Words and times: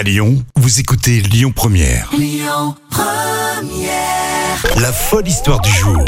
À 0.00 0.02
Lyon, 0.02 0.42
vous 0.56 0.80
écoutez 0.80 1.20
Lyon 1.20 1.52
Première. 1.54 2.10
La 4.80 4.92
folle 4.94 5.28
histoire 5.28 5.60
du 5.60 5.70
jour. 5.70 6.02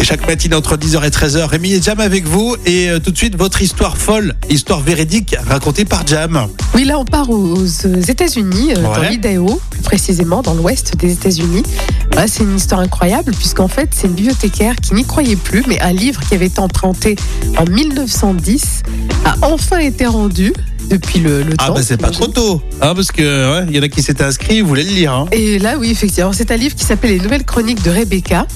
Et 0.00 0.04
chaque 0.04 0.26
matinée 0.26 0.56
entre 0.56 0.76
10h 0.76 1.04
et 1.06 1.10
13h, 1.10 1.44
Rémi 1.44 1.74
et 1.74 1.80
Jam 1.80 2.00
avec 2.00 2.26
vous. 2.26 2.56
Et 2.66 2.90
euh, 2.90 2.98
tout 2.98 3.12
de 3.12 3.16
suite, 3.16 3.36
votre 3.36 3.62
histoire 3.62 3.96
folle, 3.96 4.34
histoire 4.48 4.80
véridique 4.80 5.36
racontée 5.48 5.84
par 5.84 6.04
Jam. 6.04 6.48
Oui, 6.74 6.82
là, 6.82 6.98
on 6.98 7.04
part 7.04 7.30
aux, 7.30 7.54
aux 7.56 7.64
États-Unis, 7.64 8.72
euh, 8.76 8.82
dans 8.82 8.98
Ouais. 8.98 9.10
l'Idaho, 9.10 9.60
plus 9.70 9.82
précisément 9.82 10.42
dans 10.42 10.54
l'ouest 10.54 10.96
des 10.96 11.12
États-Unis. 11.12 11.62
Voilà, 12.10 12.26
c'est 12.26 12.42
une 12.42 12.56
histoire 12.56 12.80
incroyable, 12.80 13.32
puisqu'en 13.36 13.68
fait, 13.68 13.90
c'est 13.94 14.08
une 14.08 14.14
bibliothécaire 14.14 14.74
qui 14.74 14.94
n'y 14.94 15.04
croyait 15.04 15.36
plus, 15.36 15.62
mais 15.68 15.80
un 15.80 15.92
livre 15.92 16.20
qui 16.28 16.34
avait 16.34 16.46
été 16.46 16.58
emprunté 16.58 17.14
en 17.56 17.64
1910 17.64 18.82
a 19.24 19.36
enfin 19.42 19.78
été 19.78 20.06
rendu 20.06 20.52
depuis 20.90 21.20
le, 21.20 21.42
le 21.42 21.54
Ah 21.58 21.68
temps. 21.68 21.74
bah 21.74 21.80
c'est 21.82 21.96
pas 22.00 22.10
trop 22.10 22.26
tôt, 22.26 22.60
hein, 22.82 22.94
parce 22.94 23.12
que 23.12 23.22
ouais, 23.60 23.66
il 23.70 23.76
y 23.76 23.78
en 23.78 23.82
a 23.82 23.88
qui 23.88 24.02
s'étaient 24.02 24.24
inscrits, 24.24 24.56
ils 24.56 24.64
voulaient 24.64 24.82
le 24.82 24.90
lire. 24.90 25.12
hein. 25.12 25.26
Et 25.32 25.58
là, 25.58 25.76
oui, 25.78 25.90
effectivement, 25.90 26.32
c'est 26.32 26.50
un 26.50 26.56
livre 26.56 26.74
qui 26.74 26.84
s'appelle 26.84 27.10
Les 27.12 27.20
Nouvelles 27.20 27.44
Chroniques 27.44 27.82
de 27.82 27.90
Rebecca. 27.90 28.46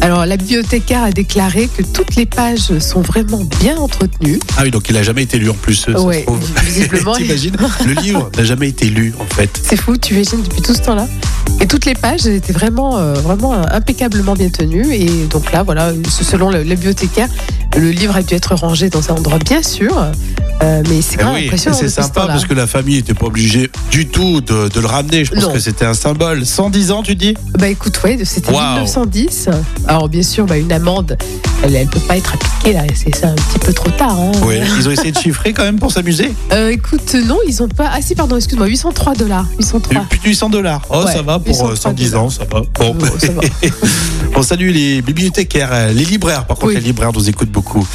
Alors, 0.00 0.26
la 0.26 0.36
bibliothécaire 0.36 1.04
a 1.04 1.12
déclaré 1.12 1.68
que 1.68 1.82
toutes 1.82 2.16
les 2.16 2.26
pages 2.26 2.76
sont 2.80 3.00
vraiment 3.00 3.42
bien 3.60 3.76
entretenues. 3.76 4.40
Ah 4.56 4.62
oui, 4.64 4.70
donc 4.72 4.88
il 4.90 4.96
a 4.96 5.02
jamais 5.04 5.22
été 5.22 5.38
lu 5.38 5.48
en 5.50 5.54
plus. 5.54 5.82
trouve. 5.82 6.12
visiblement. 6.64 7.12
T'imagines 7.16 7.56
Le 7.86 7.92
livre 8.02 8.28
n'a 8.36 8.44
jamais 8.44 8.68
été 8.68 8.86
lu 8.86 9.14
en 9.20 9.24
fait. 9.34 9.50
C'est 9.62 9.76
fou, 9.76 9.96
tu 9.96 10.14
imagines 10.14 10.42
depuis 10.42 10.62
tout 10.62 10.74
ce 10.74 10.80
temps-là. 10.82 11.06
Et 11.60 11.66
toutes 11.66 11.86
les 11.86 11.94
pages 11.94 12.26
étaient 12.26 12.52
vraiment, 12.52 12.98
euh, 12.98 13.14
vraiment 13.14 13.52
impeccablement 13.52 14.34
bien 14.34 14.48
tenues. 14.48 14.92
Et 14.94 15.08
donc 15.30 15.52
là, 15.52 15.62
voilà, 15.62 15.92
selon 16.10 16.50
le 16.50 16.64
bibliothécaire, 16.64 17.28
le 17.76 17.90
livre 17.90 18.16
a 18.16 18.22
dû 18.22 18.34
être 18.34 18.54
rangé 18.56 18.90
dans 18.90 19.10
un 19.12 19.14
endroit 19.14 19.38
bien 19.38 19.62
sûr. 19.62 19.94
Euh, 20.62 20.82
mais 20.88 21.02
c'est 21.02 21.14
Eh 21.14 21.18
quand 21.18 21.24
même 21.26 21.34
oui, 21.34 21.46
impressionnant. 21.46 21.76
c'est 21.78 21.88
sympa 21.88 22.26
parce 22.26 22.44
que 22.46 22.54
la 22.54 22.66
famille 22.66 22.96
n'était 22.96 23.12
pas 23.14 23.26
obligée 23.26 23.70
du 23.90 24.06
tout 24.06 24.40
de, 24.40 24.68
de 24.68 24.80
le 24.80 24.86
ramener. 24.86 25.24
Je 25.24 25.32
pense 25.32 25.42
Non. 25.44 25.52
que 25.52 25.58
c'était 25.58 25.84
un 25.84 25.94
symbole. 25.94 26.46
110 26.46 26.90
ans, 26.92 27.02
tu 27.02 27.16
dis? 27.16 27.34
Bah 27.58 27.68
écoute, 27.68 28.00
ouais, 28.04 28.18
c'était 28.24 28.52
Waouh. 28.52 28.74
1910. 28.74 29.48
Alors 29.88 30.08
bien 30.08 30.22
sûr, 30.22 30.46
bah, 30.46 30.56
une 30.56 30.72
amende, 30.72 31.16
elle, 31.62 31.74
elle 31.76 31.88
peut 31.88 32.00
pas 32.00 32.16
être 32.16 32.34
appliquée 32.34 32.72
là. 32.72 32.82
C'est 32.94 33.24
un 33.24 33.34
petit 33.34 33.58
peu 33.58 33.72
trop 33.72 33.90
tard. 33.90 34.18
hein. 34.18 34.32
Oui. 34.44 34.56
Ils 34.78 34.88
ont 34.88 34.92
essayé 34.92 35.12
de 35.12 35.18
chiffrer 35.18 35.52
quand 35.52 35.64
même 35.64 35.78
pour 35.78 35.90
s'amuser? 35.90 36.32
Euh, 36.52 36.70
écoute, 36.70 37.14
non, 37.26 37.38
ils 37.48 37.62
ont 37.62 37.68
pas. 37.68 37.90
Ah 37.92 38.00
si, 38.00 38.14
pardon, 38.14 38.36
excuse-moi, 38.36 38.66
803 38.68 39.14
dollars. 39.14 39.46
803. 39.58 40.02
Plus 40.08 40.18
de 40.20 40.24
800 40.28 40.50
dollars. 40.50 40.82
Oh, 40.88 41.02
Ouais, 41.04 41.12
ça 41.12 41.22
va 41.22 41.38
pour 41.38 41.48
803 41.48 41.70
euh, 41.72 41.76
110 41.76 42.14
ans, 42.14 42.30
ça 42.30 42.44
va. 42.50 42.62
Bon. 42.78 42.94
Bon, 42.94 43.06
ça 43.18 43.32
va. 43.32 43.40
On 44.44 44.46
salue 44.46 44.72
les 44.72 45.00
bibliothécaires, 45.00 45.70
euh, 45.72 45.90
les 45.94 46.04
libraires. 46.04 46.46
Par 46.46 46.58
contre, 46.58 46.68
Oui. 46.68 46.74
les 46.74 46.82
libraires 46.82 47.14
nous 47.14 47.30
écoutent 47.30 47.50
beaucoup. 47.50 47.88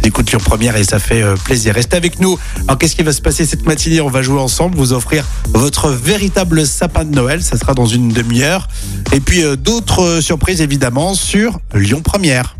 Ils 0.00 0.06
écoutent 0.06 0.30
Lyon 0.30 0.38
Première 0.38 0.76
et 0.76 0.84
ça 0.84 1.00
fait 1.00 1.20
euh, 1.20 1.34
plaisir. 1.34 1.74
Restez 1.74 1.96
avec 1.96 2.20
nous. 2.20 2.38
Alors, 2.68 2.78
qu'est-ce 2.78 2.94
qui 2.94 3.02
va 3.02 3.12
se 3.12 3.20
passer 3.20 3.44
cette 3.44 3.66
matinée? 3.66 4.00
On 4.00 4.08
va 4.08 4.22
jouer 4.22 4.38
ensemble, 4.38 4.76
vous 4.76 4.92
offrir 4.92 5.24
votre 5.48 5.90
véritable 5.90 6.64
sapin 6.64 7.04
de 7.04 7.12
Noël. 7.12 7.42
Ça 7.42 7.58
sera 7.58 7.74
dans 7.74 7.86
une 7.86 8.10
demi-heure. 8.10 8.68
Et 9.12 9.18
puis, 9.18 9.42
euh, 9.42 9.56
d'autres 9.56 10.20
surprises, 10.20 10.60
évidemment, 10.60 11.14
sur 11.16 11.58
Lyon 11.74 12.02
Première. 12.02 12.56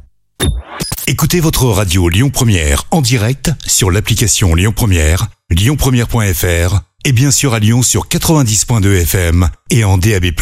Écoutez 1.06 1.38
votre 1.38 1.66
radio 1.66 2.08
Lyon 2.08 2.30
Première 2.30 2.82
en 2.90 3.00
direct 3.00 3.52
sur 3.64 3.92
l'application 3.92 4.56
Lyon 4.56 4.72
Première, 4.74 5.28
lyonpremière.fr 5.50 6.80
et 7.04 7.12
bien 7.12 7.30
sûr 7.30 7.54
à 7.54 7.60
Lyon 7.60 7.82
sur 7.84 8.08
90.2 8.08 9.02
FM 9.02 9.48
et 9.70 9.84
en 9.84 9.98
DAB+. 9.98 10.32